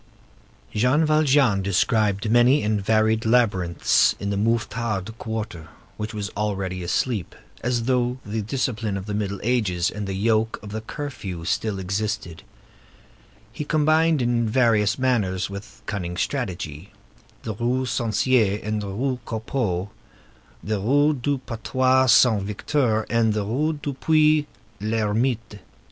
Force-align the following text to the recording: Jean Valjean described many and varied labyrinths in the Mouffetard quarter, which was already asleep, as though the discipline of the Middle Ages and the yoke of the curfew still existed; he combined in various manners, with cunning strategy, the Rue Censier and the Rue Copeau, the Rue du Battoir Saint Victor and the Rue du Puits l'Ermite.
Jean 0.73 1.05
Valjean 1.05 1.61
described 1.61 2.27
many 2.31 2.63
and 2.63 2.81
varied 2.83 3.23
labyrinths 3.23 4.15
in 4.19 4.31
the 4.31 4.35
Mouffetard 4.35 5.15
quarter, 5.19 5.67
which 5.95 6.11
was 6.11 6.31
already 6.35 6.81
asleep, 6.81 7.35
as 7.63 7.83
though 7.83 8.17
the 8.25 8.41
discipline 8.41 8.97
of 8.97 9.05
the 9.05 9.13
Middle 9.13 9.39
Ages 9.43 9.91
and 9.91 10.07
the 10.07 10.15
yoke 10.15 10.57
of 10.63 10.71
the 10.71 10.81
curfew 10.81 11.45
still 11.45 11.77
existed; 11.77 12.41
he 13.53 13.63
combined 13.63 14.23
in 14.23 14.49
various 14.49 14.97
manners, 14.97 15.51
with 15.51 15.83
cunning 15.85 16.17
strategy, 16.17 16.91
the 17.43 17.53
Rue 17.53 17.85
Censier 17.85 18.59
and 18.63 18.81
the 18.81 18.87
Rue 18.89 19.19
Copeau, 19.27 19.91
the 20.63 20.79
Rue 20.79 21.13
du 21.13 21.37
Battoir 21.45 22.09
Saint 22.09 22.41
Victor 22.41 23.05
and 23.07 23.33
the 23.35 23.45
Rue 23.45 23.73
du 23.73 23.93
Puits 23.93 24.47
l'Ermite. 24.79 25.59